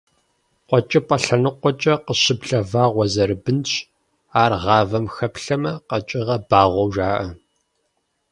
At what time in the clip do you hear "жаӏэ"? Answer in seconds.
6.93-7.27